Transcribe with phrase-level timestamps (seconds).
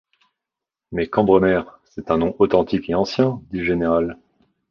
[0.91, 4.17] Mais Cambremer, c’est un nom authentique et ancien, dit le général.